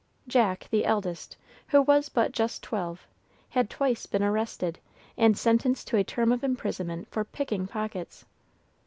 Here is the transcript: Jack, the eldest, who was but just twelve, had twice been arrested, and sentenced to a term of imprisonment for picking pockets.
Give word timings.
Jack, 0.27 0.67
the 0.71 0.83
eldest, 0.83 1.37
who 1.67 1.79
was 1.83 2.09
but 2.09 2.31
just 2.31 2.63
twelve, 2.63 3.05
had 3.49 3.69
twice 3.69 4.07
been 4.07 4.23
arrested, 4.23 4.79
and 5.15 5.37
sentenced 5.37 5.87
to 5.89 5.97
a 5.97 6.03
term 6.03 6.31
of 6.31 6.43
imprisonment 6.43 7.07
for 7.11 7.23
picking 7.23 7.67
pockets. 7.67 8.25